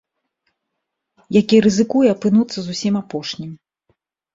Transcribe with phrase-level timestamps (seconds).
[1.41, 3.51] Які рызыкуе апынуцца зусім апошнім.